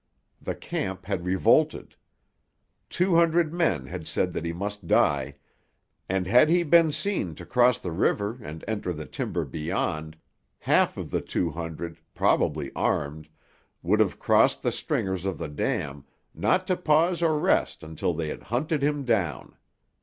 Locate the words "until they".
17.83-18.29